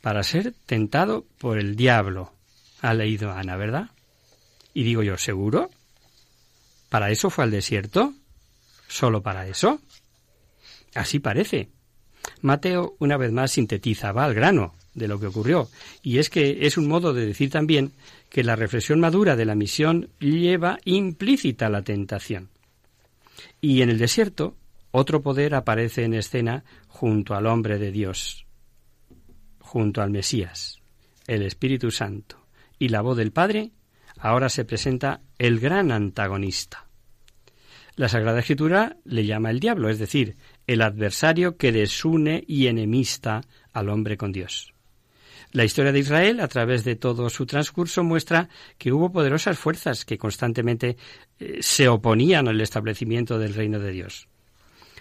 [0.00, 2.32] Para ser tentado por el diablo.
[2.80, 3.90] Ha leído Ana, ¿verdad?
[4.74, 5.70] Y digo yo, ¿seguro?
[6.88, 8.12] ¿Para eso fue al desierto?
[8.88, 9.80] ¿Solo para eso?
[10.94, 11.68] Así parece.
[12.40, 15.68] Mateo una vez más sintetiza, va al grano de lo que ocurrió.
[16.02, 17.92] Y es que es un modo de decir también
[18.28, 22.50] que la reflexión madura de la misión lleva implícita la tentación.
[23.60, 24.56] Y en el desierto,
[24.90, 28.46] otro poder aparece en escena junto al hombre de Dios,
[29.58, 30.80] junto al Mesías,
[31.26, 32.38] el Espíritu Santo.
[32.78, 33.70] Y la voz del Padre,
[34.18, 36.86] ahora se presenta el gran antagonista.
[37.94, 43.42] La Sagrada Escritura le llama el diablo, es decir, el adversario que desune y enemista
[43.72, 44.72] al hombre con Dios.
[45.52, 48.48] La historia de Israel, a través de todo su transcurso, muestra
[48.78, 50.96] que hubo poderosas fuerzas que constantemente
[51.38, 54.28] eh, se oponían al establecimiento del reino de Dios.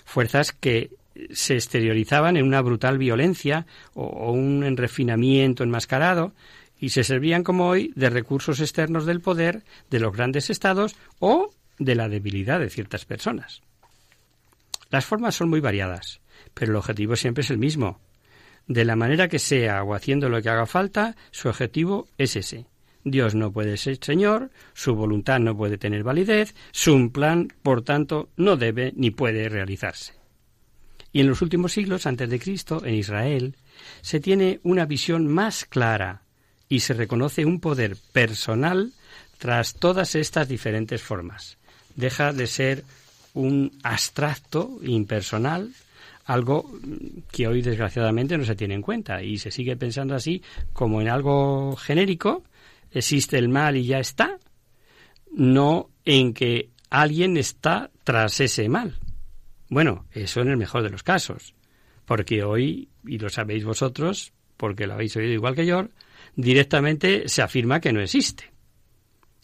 [0.03, 0.91] Fuerzas que
[1.31, 6.33] se exteriorizaban en una brutal violencia o, un refinamiento enmascarado
[6.79, 11.53] y se servían como hoy de recursos externos del poder de los grandes estados o
[11.77, 13.61] de la debilidad de ciertas personas.
[14.91, 16.21] Las formas son muy variadas,
[16.53, 17.99] pero el objetivo siempre es el mismo,
[18.67, 22.67] de la manera que sea o haciendo lo que haga falta, su objetivo es ese.
[23.03, 28.29] Dios no puede ser Señor, su voluntad no puede tener validez, su plan, por tanto,
[28.37, 30.13] no debe ni puede realizarse.
[31.11, 33.55] Y en los últimos siglos antes de Cristo, en Israel,
[34.01, 36.23] se tiene una visión más clara
[36.69, 38.93] y se reconoce un poder personal
[39.39, 41.57] tras todas estas diferentes formas.
[41.95, 42.83] Deja de ser
[43.33, 45.71] un abstracto impersonal
[46.25, 46.65] algo
[47.31, 50.41] que hoy desgraciadamente no se tiene en cuenta y se sigue pensando así
[50.73, 52.43] como en algo genérico,
[52.91, 54.37] existe el mal y ya está,
[55.31, 58.95] no en que alguien está tras ese mal.
[59.69, 61.53] Bueno, eso en el mejor de los casos,
[62.05, 65.87] porque hoy, y lo sabéis vosotros, porque lo habéis oído igual que yo,
[66.35, 68.50] directamente se afirma que no existe.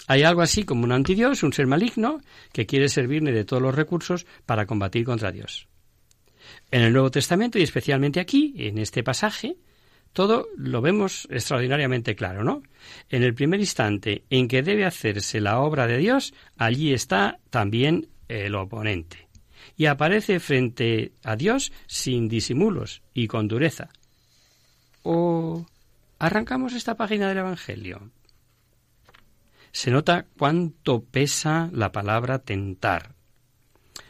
[0.07, 2.21] Hay algo así como un antidios, un ser maligno,
[2.53, 5.67] que quiere servirle de todos los recursos para combatir contra Dios.
[6.71, 9.57] En el Nuevo Testamento y especialmente aquí, en este pasaje,
[10.13, 12.63] todo lo vemos extraordinariamente claro, ¿no?
[13.09, 18.07] En el primer instante en que debe hacerse la obra de Dios, allí está también
[18.29, 19.27] el oponente.
[19.75, 23.89] Y aparece frente a Dios sin disimulos y con dureza.
[25.03, 25.65] O
[26.17, 28.09] arrancamos esta página del Evangelio.
[29.71, 33.17] Se nota cuánto pesa la palabra tentar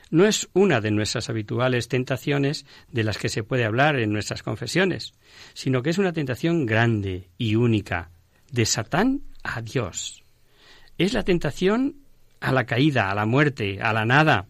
[0.10, 4.44] no es una de nuestras habituales tentaciones de las que se puede hablar en nuestras
[4.44, 5.14] confesiones,
[5.54, 8.12] sino que es una tentación grande y única,
[8.52, 10.24] de Satán a Dios.
[10.98, 11.98] Es la tentación
[12.40, 14.48] a la caída, a la muerte, a la nada.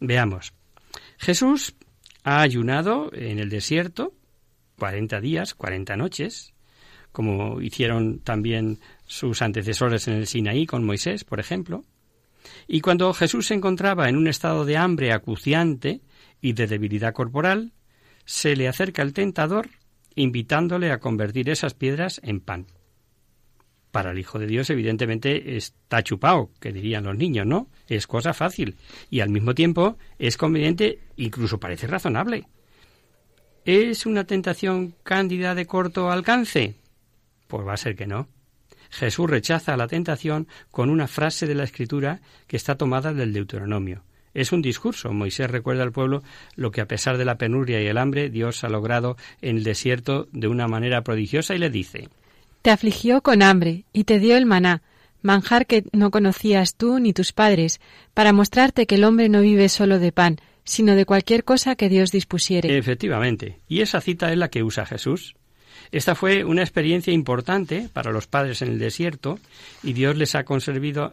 [0.00, 0.52] Veamos.
[1.18, 1.74] Jesús
[2.24, 4.14] ha ayunado en el desierto
[4.78, 6.54] cuarenta días, cuarenta noches,
[7.12, 8.80] como hicieron también
[9.12, 11.84] sus antecesores en el Sinaí con Moisés, por ejemplo.
[12.66, 16.00] Y cuando Jesús se encontraba en un estado de hambre acuciante
[16.40, 17.72] y de debilidad corporal,
[18.24, 19.68] se le acerca el tentador
[20.14, 22.66] invitándole a convertir esas piedras en pan.
[23.90, 27.68] Para el Hijo de Dios, evidentemente, está chupado, que dirían los niños, ¿no?
[27.88, 28.76] Es cosa fácil
[29.10, 32.48] y al mismo tiempo es conveniente, incluso parece razonable.
[33.66, 36.76] ¿Es una tentación cándida de corto alcance?
[37.46, 38.26] Pues va a ser que no.
[38.92, 44.04] Jesús rechaza la tentación con una frase de la Escritura que está tomada del Deuteronomio.
[44.34, 45.12] Es un discurso.
[45.12, 46.22] Moisés recuerda al pueblo
[46.56, 49.64] lo que a pesar de la penuria y el hambre Dios ha logrado en el
[49.64, 52.08] desierto de una manera prodigiosa y le dice
[52.60, 54.82] Te afligió con hambre y te dio el maná,
[55.22, 57.80] manjar que no conocías tú ni tus padres,
[58.12, 61.88] para mostrarte que el hombre no vive solo de pan, sino de cualquier cosa que
[61.88, 62.76] Dios dispusiere.
[62.76, 63.60] Efectivamente.
[63.68, 65.34] Y esa cita es la que usa Jesús.
[65.90, 69.38] Esta fue una experiencia importante para los padres en el desierto
[69.82, 70.44] y Dios les ha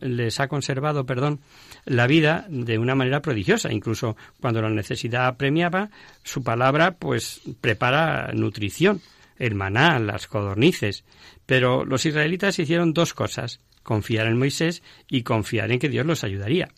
[0.02, 1.40] les ha conservado perdón,
[1.86, 3.72] la vida de una manera prodigiosa.
[3.72, 5.90] Incluso cuando la necesidad premiaba,
[6.24, 9.02] su palabra pues prepara nutrición,
[9.38, 11.04] el maná, las codornices.
[11.46, 16.24] Pero los israelitas hicieron dos cosas, confiar en Moisés y confiar en que Dios los
[16.24, 16.70] ayudaría.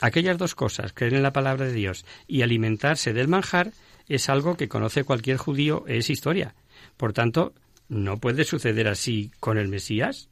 [0.00, 3.72] Aquellas dos cosas, creer en la palabra de Dios y alimentarse del manjar,
[4.06, 6.54] es algo que conoce cualquier judío, es historia.
[6.98, 7.54] Por tanto,
[7.88, 10.28] no puede suceder así con el Mesías.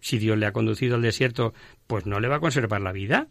[0.00, 1.52] Si Dios le ha conducido al desierto,
[1.88, 3.26] pues no le va a conservar la vida.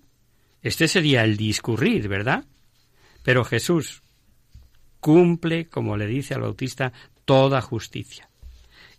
[0.61, 2.43] Este sería el discurrir, ¿verdad?
[3.23, 4.01] Pero Jesús
[4.99, 6.91] cumple, como le dice al Bautista,
[7.23, 8.29] toda justicia.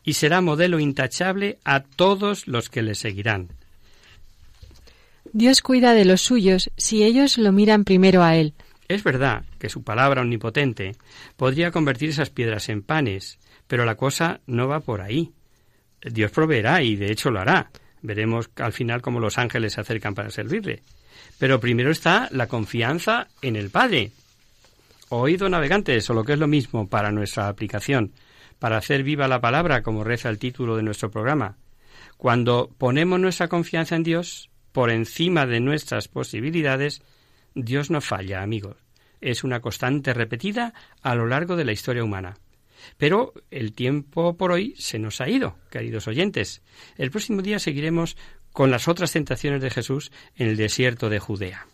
[0.02, 3.48] Y será modelo intachable a todos los que le seguirán.
[5.32, 8.54] Dios cuida de los suyos si ellos lo miran primero a Él.
[8.88, 10.96] Es verdad que su palabra omnipotente
[11.36, 13.38] podría convertir esas piedras en panes,
[13.70, 15.30] pero la cosa no va por ahí.
[16.02, 17.70] Dios proveerá y de hecho lo hará.
[18.02, 20.82] Veremos al final cómo los ángeles se acercan para servirle.
[21.38, 24.10] Pero primero está la confianza en el Padre.
[25.08, 28.12] Oído navegantes, o lo que es lo mismo para nuestra aplicación,
[28.58, 31.56] para hacer viva la palabra, como reza el título de nuestro programa.
[32.16, 37.02] Cuando ponemos nuestra confianza en Dios, por encima de nuestras posibilidades,
[37.54, 38.78] Dios no falla, amigos.
[39.20, 42.34] Es una constante repetida a lo largo de la historia humana.
[42.96, 46.62] Pero el tiempo por hoy se nos ha ido, queridos oyentes.
[46.96, 48.16] El próximo día seguiremos
[48.52, 51.66] con las otras tentaciones de Jesús en el desierto de Judea.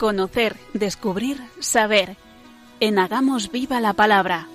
[0.00, 2.16] Conocer, descubrir, saber.
[2.80, 4.48] En Hagamos Viva la Palabra.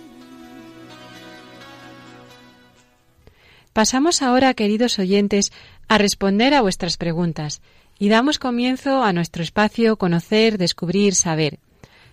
[3.71, 5.51] Pasamos ahora, queridos oyentes,
[5.87, 7.61] a responder a vuestras preguntas
[7.99, 11.59] y damos comienzo a nuestro espacio Conocer, Descubrir, Saber.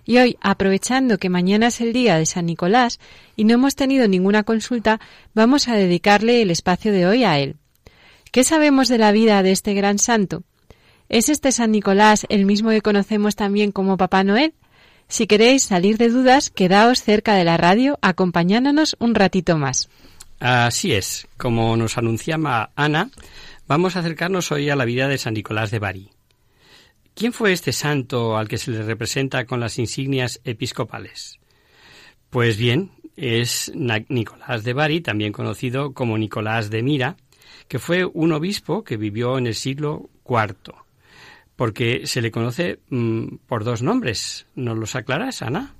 [0.04, 3.00] Y hoy, aprovechando que mañana es el día de San Nicolás
[3.34, 5.00] y no hemos tenido ninguna consulta,
[5.32, 7.56] vamos a dedicarle el espacio de hoy a él.
[8.30, 10.42] ¿Qué sabemos de la vida de este gran santo?
[11.12, 14.54] ¿Es este San Nicolás el mismo que conocemos también como Papá Noel?
[15.08, 19.90] Si queréis salir de dudas, quedaos cerca de la radio acompañándonos un ratito más.
[20.40, 23.10] Así es, como nos anunciaba Ana,
[23.68, 26.08] vamos a acercarnos hoy a la vida de San Nicolás de Bari.
[27.14, 31.38] ¿Quién fue este santo al que se le representa con las insignias episcopales?
[32.30, 37.18] Pues bien, es Nicolás de Bari, también conocido como Nicolás de Mira,
[37.68, 40.81] que fue un obispo que vivió en el siglo IV
[41.56, 44.46] porque se le conoce mm, por dos nombres.
[44.54, 45.74] ¿Nos los aclaras, Ana?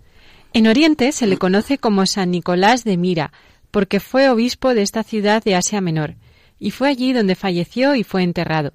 [0.53, 3.33] En Oriente se le conoce como San Nicolás de Mira,
[3.71, 6.17] porque fue obispo de esta ciudad de Asia Menor,
[6.59, 8.75] y fue allí donde falleció y fue enterrado.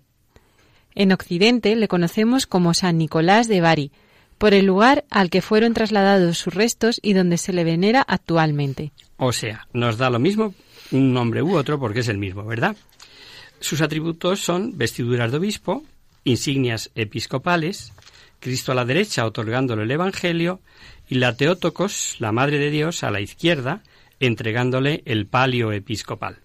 [0.96, 3.92] En Occidente le conocemos como San Nicolás de Bari,
[4.38, 8.92] por el lugar al que fueron trasladados sus restos y donde se le venera actualmente.
[9.18, 10.54] O sea, nos da lo mismo
[10.92, 12.76] un nombre u otro porque es el mismo, ¿verdad?
[13.60, 15.84] Sus atributos son vestiduras de obispo,
[16.28, 17.94] insignias episcopales,
[18.40, 20.62] Cristo a la derecha otorgándole el Evangelio
[21.08, 23.82] y la Teótocos, la Madre de Dios, a la izquierda,
[24.20, 26.40] entregándole el palio episcopal.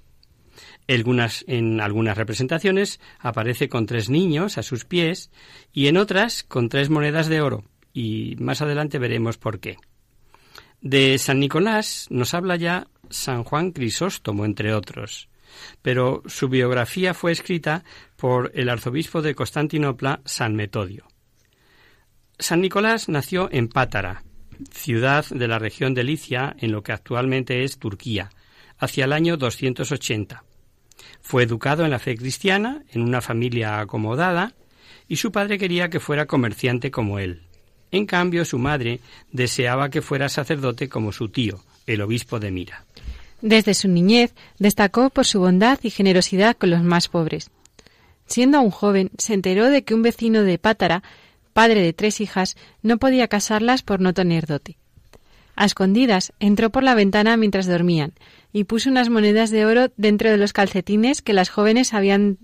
[0.86, 5.30] en algunas representaciones aparece con tres niños a sus pies
[5.72, 9.76] y en otras con tres monedas de oro, y más adelante veremos por qué.
[10.80, 15.28] De San Nicolás nos habla ya San Juan Crisóstomo, entre otros.
[15.82, 17.84] Pero su biografía fue escrita
[18.16, 21.06] por el arzobispo de Constantinopla, San Metodio.
[22.38, 24.24] San Nicolás nació en Pátara,
[24.72, 28.30] ciudad de la región de Licia, en lo que actualmente es Turquía,
[28.78, 30.44] hacia el año 280.
[31.20, 34.54] Fue educado en la fe cristiana, en una familia acomodada,
[35.08, 37.42] y su padre quería que fuera comerciante como él.
[37.90, 39.00] En cambio, su madre
[39.30, 42.84] deseaba que fuera sacerdote como su tío, el obispo de Mira.
[43.42, 47.50] Desde su niñez destacó por su bondad y generosidad con los más pobres.
[48.26, 51.02] Siendo aún joven, se enteró de que un vecino de Pátara,
[51.52, 54.78] padre de tres hijas, no podía casarlas por no tener dote.
[55.56, 58.12] A escondidas entró por la ventana mientras dormían
[58.52, 62.38] y puso unas monedas de oro dentro de los calcetines que las jóvenes habían,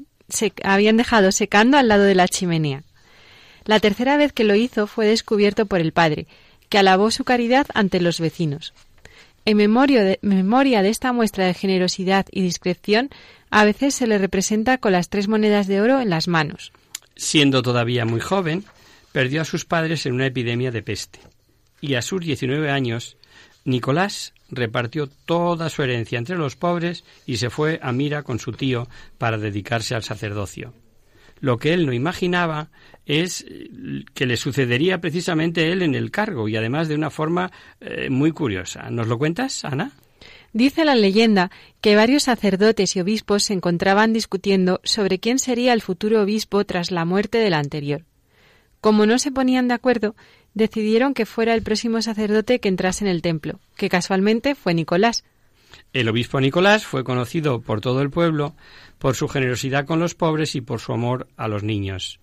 [0.65, 2.83] habían dejado secando al lado de la chimenea.
[3.65, 6.27] La tercera vez que lo hizo fue descubierto por el padre,
[6.69, 8.75] que alabó su caridad ante los vecinos.
[9.45, 10.03] En memoria
[10.83, 13.11] de, esta muestra de generosidad y discreción,
[13.51, 16.73] a veces se le representa con las tres monedas de oro en las manos.
[17.17, 18.65] Siendo todavía muy joven,
[19.13, 21.21] perdió a sus padres en una epidemia de peste.
[21.81, 23.17] Y a sus 19 años,
[23.65, 28.53] Nicolás repartió toda su herencia entre los pobres y se fue a Mira con su
[28.53, 30.73] tío para dedicarse al sacerdocio.
[31.41, 32.69] Lo que él no imaginaba
[33.09, 37.51] es eh, que le sucedería precisamente él en el cargo y además de una forma
[37.81, 38.91] eh, muy curiosa.
[38.91, 39.93] ¿Nos lo cuentas, Ana?
[40.53, 41.51] Dice la leyenda
[41.81, 46.91] que varios sacerdotes y obispos se encontraban discutiendo sobre quién sería el futuro obispo tras
[46.91, 48.05] la muerte del anterior.
[48.81, 50.15] Como no se ponían de acuerdo,
[50.55, 55.25] decidieron que fuera el próximo sacerdote que entrase en el templo, que casualmente fue Nicolás.
[55.93, 58.55] El obispo Nicolás fue conocido por todo el pueblo
[58.99, 62.21] por su generosidad con los pobres y por su amor a los niños.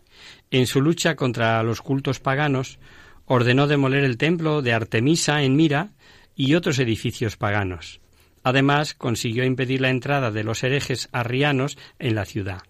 [0.51, 2.79] En su lucha contra los cultos paganos,
[3.25, 5.91] ordenó demoler el templo de Artemisa en Mira
[6.35, 7.99] y otros edificios paganos.
[8.43, 12.61] Además, consiguió impedir la entrada de los herejes arrianos en la ciudad.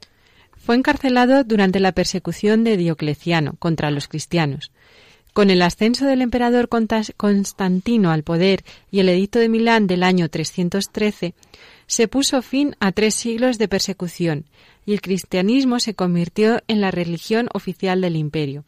[0.56, 4.72] Fue encarcelado durante la persecución de Diocleciano contra los cristianos.
[5.34, 6.70] Con el ascenso del emperador
[7.18, 11.34] Constantino al poder y el edicto de Milán del año 313,
[11.88, 14.46] se puso fin a tres siglos de persecución
[14.86, 18.64] y el cristianismo se convirtió en la religión oficial del imperio.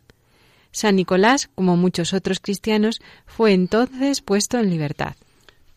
[0.71, 5.15] San Nicolás, como muchos otros cristianos, fue entonces puesto en libertad.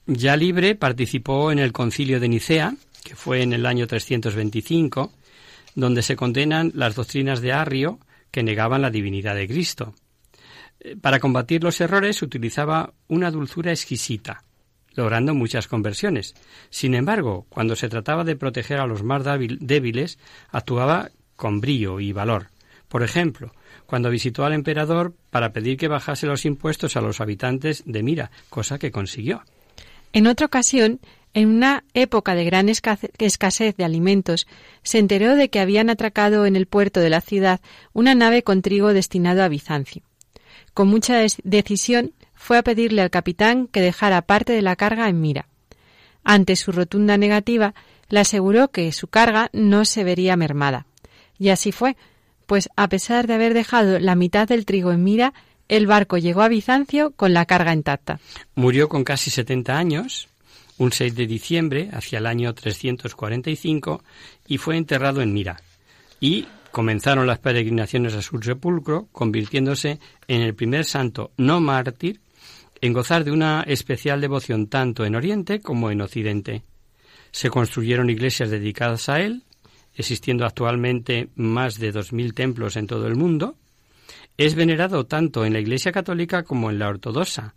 [0.06, 2.74] Ya libre, participó en el concilio de Nicea,
[3.04, 5.12] que fue en el año 325,
[5.74, 7.98] donde se condenan las doctrinas de Arrio
[8.30, 9.94] que negaban la divinidad de Cristo.
[10.80, 14.44] Eh, para combatir los errores utilizaba una dulzura exquisita,
[14.94, 16.34] logrando muchas conversiones.
[16.70, 20.18] Sin embargo, cuando se trataba de proteger a los más débiles,
[20.50, 22.48] actuaba con brillo y valor.
[22.88, 23.52] Por ejemplo,
[23.86, 28.30] cuando visitó al emperador para pedir que bajase los impuestos a los habitantes de Mira,
[28.48, 29.42] cosa que consiguió.
[30.12, 31.00] En otra ocasión,
[31.34, 34.48] en una época de gran escasez de alimentos,
[34.82, 37.60] se enteró de que habían atracado en el puerto de la ciudad
[37.92, 40.02] una nave con trigo destinado a Bizancio.
[40.74, 45.20] Con mucha decisión fue a pedirle al capitán que dejara parte de la carga en
[45.20, 45.46] mira.
[46.24, 47.74] Ante su rotunda negativa,
[48.08, 50.86] le aseguró que su carga no se vería mermada.
[51.38, 51.96] Y así fue,
[52.46, 55.34] pues a pesar de haber dejado la mitad del trigo en mira,
[55.68, 58.18] el barco llegó a Bizancio con la carga intacta.
[58.54, 60.28] Murió con casi 70 años,
[60.78, 64.02] un 6 de diciembre, hacia el año 345,
[64.48, 65.60] y fue enterrado en Mira.
[66.20, 72.20] Y comenzaron las peregrinaciones a su sepulcro, convirtiéndose en el primer santo no mártir
[72.80, 76.62] en gozar de una especial devoción tanto en Oriente como en Occidente.
[77.30, 79.44] Se construyeron iglesias dedicadas a él,
[79.94, 83.56] existiendo actualmente más de dos mil templos en todo el mundo.
[84.36, 87.54] Es venerado tanto en la Iglesia católica como en la ortodoxa,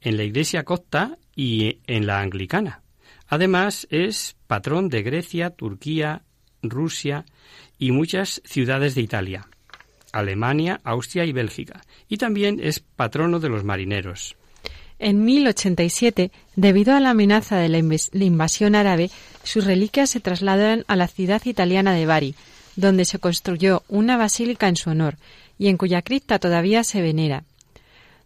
[0.00, 2.82] en la Iglesia copta y en la anglicana.
[3.28, 6.22] Además, es patrón de Grecia, Turquía,
[6.62, 7.24] Rusia
[7.78, 9.48] y muchas ciudades de Italia,
[10.12, 14.36] Alemania, Austria y Bélgica, y también es patrono de los marineros.
[15.04, 17.78] En 1087, debido a la amenaza de la,
[18.24, 19.10] invasión árabe,
[19.42, 22.36] sus reliquias se trasladaron a la ciudad italiana de Bari,
[22.76, 25.16] donde se construyó una basílica en su honor
[25.58, 27.42] y en cuya cripta todavía se venera.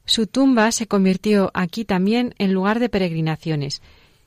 [0.05, 3.81] Su tumba se convirtió aquí también en lugar de peregrinaciones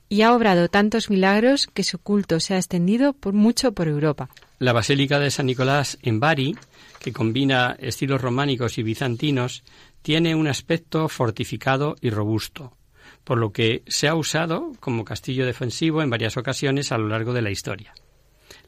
[0.10, 4.28] y ha obrado tantos milagros que su culto se ha extendido por mucho por Europa.
[4.58, 6.58] La Basílica de San Nicolás en Bari,
[7.00, 9.64] que combina estilos románicos y bizantinos,
[10.02, 12.78] tiene un aspecto fortificado y robusto,
[13.24, 17.34] por lo que se ha usado como castillo defensivo en varias ocasiones a lo largo
[17.34, 17.93] de la historia.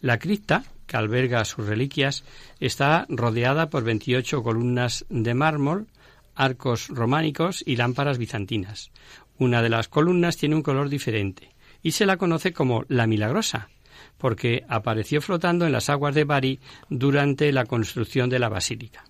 [0.01, 2.23] La cripta, que alberga sus reliquias,
[2.59, 5.87] está rodeada por 28 columnas de mármol,
[6.35, 8.91] arcos románicos y lámparas bizantinas.
[9.37, 13.69] Una de las columnas tiene un color diferente y se la conoce como la Milagrosa,
[14.17, 16.59] porque apareció flotando en las aguas de Bari
[16.89, 19.03] durante la construcción de la basílica.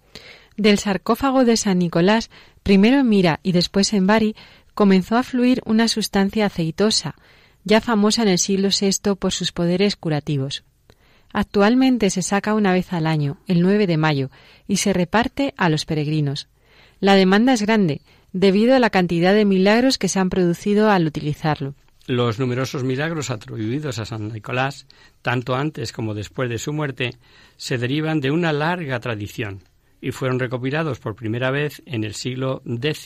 [0.57, 2.29] Del sarcófago de San Nicolás,
[2.63, 4.35] primero en Mira y después en Bari,
[4.73, 7.15] comenzó a fluir una sustancia aceitosa,
[7.63, 10.63] ya famosa en el siglo VI por sus poderes curativos.
[11.33, 14.29] Actualmente se saca una vez al año, el 9 de mayo,
[14.67, 16.49] y se reparte a los peregrinos.
[16.99, 18.01] La demanda es grande,
[18.33, 21.75] debido a la cantidad de milagros que se han producido al utilizarlo.
[22.07, 24.87] Los numerosos milagros atribuidos a San Nicolás,
[25.21, 27.15] tanto antes como después de su muerte,
[27.55, 29.61] se derivan de una larga tradición
[30.01, 33.05] y fueron recopilados por primera vez en el siglo X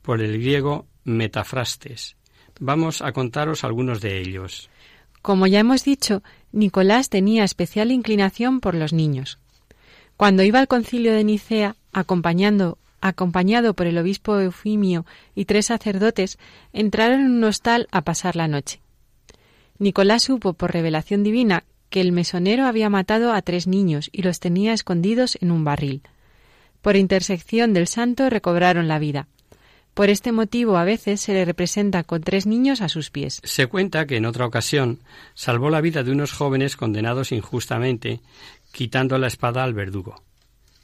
[0.00, 2.16] por el griego Metafrastes.
[2.60, 4.70] Vamos a contaros algunos de ellos.
[5.22, 6.22] Como ya hemos dicho,
[6.52, 9.38] Nicolás tenía especial inclinación por los niños.
[10.16, 16.38] Cuando iba al concilio de Nicea, acompañando, acompañado por el obispo Eufimio y tres sacerdotes,
[16.72, 18.80] entraron en un hostal a pasar la noche.
[19.78, 24.40] Nicolás supo por revelación divina que el mesonero había matado a tres niños y los
[24.40, 26.02] tenía escondidos en un barril.
[26.82, 29.28] Por intersección del santo recobraron la vida.
[29.94, 33.40] Por este motivo a veces se le representa con tres niños a sus pies.
[33.44, 35.00] Se cuenta que en otra ocasión
[35.34, 38.20] salvó la vida de unos jóvenes condenados injustamente,
[38.72, 40.22] quitando la espada al verdugo.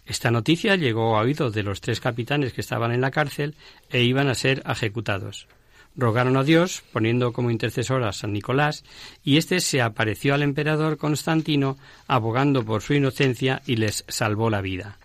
[0.04, 3.54] Esta noticia llegó a oídos de los tres capitanes que estaban en la cárcel
[3.90, 5.48] e iban a ser ejecutados.
[5.96, 8.84] Rogaron a Dios, poniendo como intercesor a San Nicolás,
[9.24, 14.60] y éste se apareció al emperador Constantino, abogando por su inocencia y les salvó la
[14.60, 14.98] vida.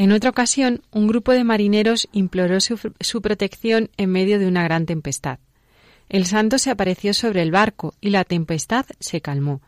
[0.00, 4.86] En otra ocasión, un grupo de marineros imploró su, protección en medio de una gran
[4.86, 5.40] tempestad.
[6.08, 9.60] El santo se apareció sobre el barco y la tempestad se calmó.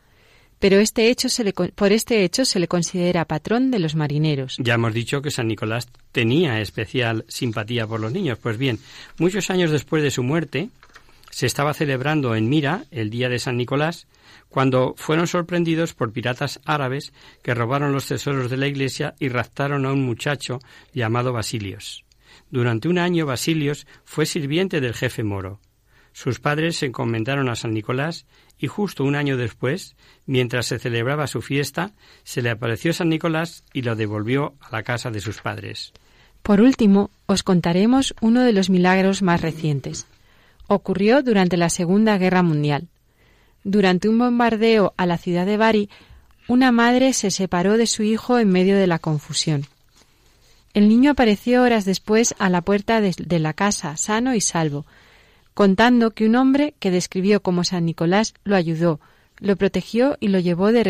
[0.58, 4.56] Pero este hecho se le, por este hecho se le considera patrón de los marineros.
[4.58, 8.38] Ya hemos dicho que San Nicolás tenía especial simpatía por los niños.
[8.38, 8.78] Pues bien,
[9.18, 10.70] muchos años después de su muerte,
[11.32, 14.06] se estaba celebrando en Mira el día de San Nicolás,
[14.50, 19.86] cuando fueron sorprendidos por piratas árabes que robaron los tesoros de la iglesia y raptaron
[19.86, 20.60] a un muchacho
[20.92, 22.04] llamado Basilios.
[22.50, 25.58] Durante un año Basilios fue sirviente del jefe moro.
[26.12, 28.26] Sus padres se encomendaron a San Nicolás
[28.58, 31.92] y justo un año después, mientras se celebraba su fiesta,
[32.24, 35.94] se le apareció San Nicolás y lo devolvió a la casa de sus padres.
[36.42, 40.06] Por último, os contaremos uno de los milagros más recientes.
[40.72, 42.88] Ocurrió durante la Segunda Guerra Mundial.
[43.62, 45.90] Durante un bombardeo a la ciudad de Bari,
[46.48, 49.66] una madre se separó de su hijo en medio de la confusión.
[50.72, 54.86] El niño apareció horas después a la puerta de, la casa, sano y salvo,
[55.52, 58.98] contando que un hombre que describió como San Nicolás lo ayudó,
[59.42, 60.84] lo protegió y lo llevó de,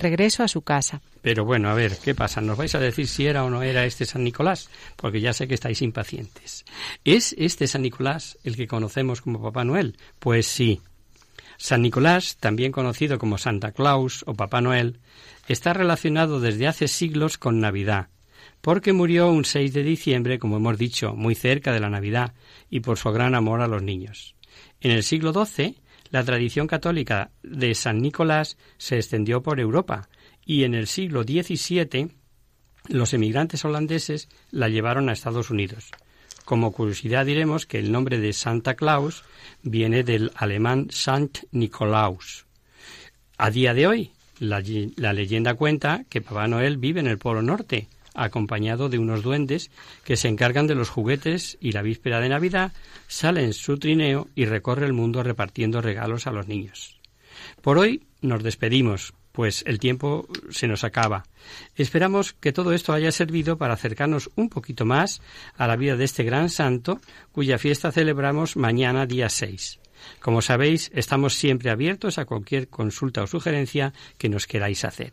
[0.00, 1.02] regreso a su casa.
[1.20, 2.40] Pero bueno, a ver, ¿qué pasa?
[2.40, 4.70] ¿Nos vais a decir si era o no era este San Nicolás?
[4.96, 6.64] Porque ya sé que estáis impacientes.
[7.04, 9.98] ¿Es este San Nicolás el que conocemos como Papá Noel?
[10.18, 10.80] Pues sí,
[11.58, 14.98] San Nicolás, también conocido como Santa Claus o Papá Noel,
[15.46, 18.08] está relacionado desde hace siglos con Navidad,
[18.62, 22.32] porque murió un 6 de diciembre, como hemos dicho, muy cerca de la Navidad,
[22.70, 24.34] y por su gran amor a los niños.
[24.80, 25.76] En el siglo XII,
[26.12, 30.08] la tradición católica de San Nicolás se extendió por Europa,
[30.44, 32.10] y en el siglo XVII
[32.88, 35.90] los emigrantes holandeses la llevaron a Estados Unidos.
[36.44, 39.24] Como curiosidad diremos que el nombre de Santa Claus
[39.62, 42.44] viene del alemán Sant Nikolaus.
[43.38, 44.60] A día de hoy, la,
[45.12, 49.70] leyenda cuenta que Papá Noel vive en el Polo Norte, acompañado de unos duendes
[50.04, 52.72] que se encargan de los juguetes y la víspera de Navidad
[53.08, 57.00] sale en su trineo y recorre el mundo repartiendo regalos a los niños.
[57.60, 61.24] Por hoy nos despedimos, pues el tiempo se nos acaba.
[61.76, 65.20] Esperamos que todo esto haya servido para acercarnos un poquito más
[65.56, 67.00] a la vida de este gran santo,
[67.32, 69.80] cuya fiesta celebramos mañana día 6.
[70.20, 75.12] Como sabéis, estamos siempre abiertos a cualquier consulta o sugerencia que nos queráis hacer.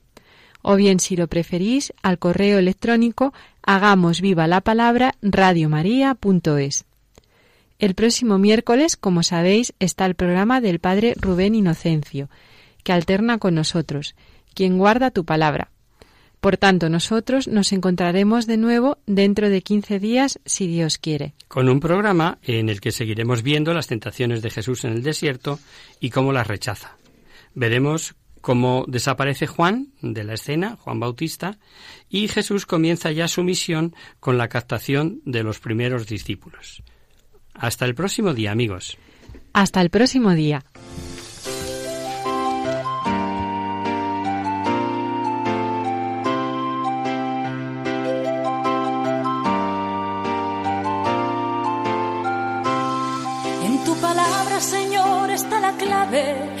[0.61, 3.33] O bien, si lo preferís, al correo electrónico
[3.63, 6.85] hagamos viva la palabra radiomaria.es.
[7.79, 12.29] El próximo miércoles, como sabéis, está el programa del Padre Rubén Inocencio,
[12.83, 14.15] que alterna con nosotros
[14.53, 15.71] quien guarda tu palabra.
[16.41, 21.33] Por tanto, nosotros nos encontraremos de nuevo dentro de quince días, si Dios quiere.
[21.47, 25.59] Con un programa en el que seguiremos viendo las tentaciones de Jesús en el desierto
[25.99, 26.97] y cómo las rechaza.
[27.53, 31.59] Veremos cómo desaparece Juan de la escena, Juan Bautista,
[32.09, 36.83] y Jesús comienza ya su misión con la captación de los primeros discípulos.
[37.53, 38.97] Hasta el próximo día, amigos.
[39.53, 40.63] Hasta el próximo día.
[53.63, 56.60] En tu palabra, Señor, está la clave.